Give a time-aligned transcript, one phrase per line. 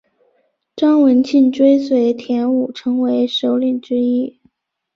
[0.75, 4.39] 张文庆追随田五成为首领之一。